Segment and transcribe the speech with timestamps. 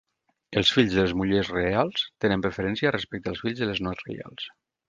[0.61, 4.53] Els fills de les mullers reials tenen preferència respecte als fills de les no reials.